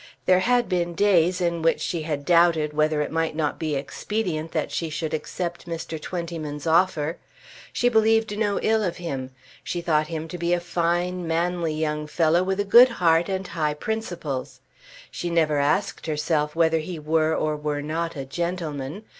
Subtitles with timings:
[0.25, 4.51] There had been days in which she had doubted whether it might not be expedient
[4.51, 6.01] that she should accept Mr.
[6.01, 7.19] Twentyman's offer.
[7.71, 9.29] She believed no ill of him.
[9.63, 13.45] She thought him to be a fine manly young fellow with a good heart and
[13.45, 14.59] high principles.
[15.11, 19.03] She never asked herself whether he were or were not a gentleman.